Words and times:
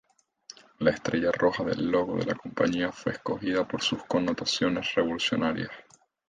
La 0.79 0.89
estrella 0.89 1.31
roja 1.31 1.63
del 1.63 1.91
logo 1.91 2.17
de 2.17 2.25
la 2.25 2.33
compañía 2.33 2.91
fue 2.91 3.11
escogida 3.11 3.67
por 3.67 3.83
sus 3.83 4.03
connotaciones 4.05 4.95
revolucionarias. 4.95 5.69